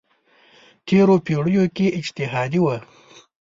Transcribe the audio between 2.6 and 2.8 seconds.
وه.